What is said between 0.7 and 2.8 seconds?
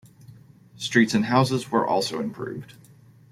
Streets and houses were also improved.